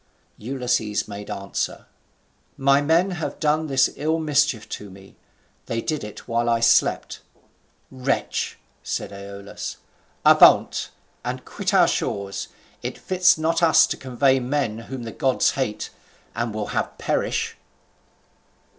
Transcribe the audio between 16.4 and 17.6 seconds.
will have perish."